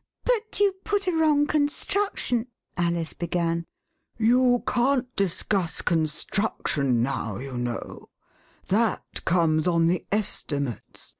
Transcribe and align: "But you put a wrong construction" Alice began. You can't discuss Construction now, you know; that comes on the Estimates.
"But 0.24 0.58
you 0.58 0.72
put 0.82 1.06
a 1.06 1.12
wrong 1.12 1.46
construction" 1.46 2.48
Alice 2.76 3.12
began. 3.12 3.66
You 4.18 4.64
can't 4.66 5.06
discuss 5.14 5.80
Construction 5.80 7.04
now, 7.04 7.38
you 7.38 7.56
know; 7.56 8.08
that 8.66 9.24
comes 9.24 9.68
on 9.68 9.86
the 9.86 10.04
Estimates. 10.10 11.14